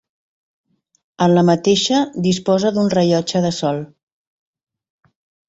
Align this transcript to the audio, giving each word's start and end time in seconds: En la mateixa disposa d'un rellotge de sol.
En 1.25 1.33
la 1.35 1.43
mateixa 1.49 1.99
disposa 2.29 2.73
d'un 2.79 2.91
rellotge 2.95 3.43
de 3.45 3.53
sol. 3.59 3.83